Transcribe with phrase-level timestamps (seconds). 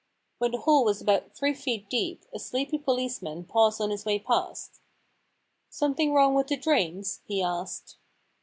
[0.39, 4.17] When the hole was about three feet deep a sleepy policeman paused on his way
[4.17, 4.79] past.
[5.25, 7.19] * Something wrong with the drains?
[7.23, 7.97] * he asked.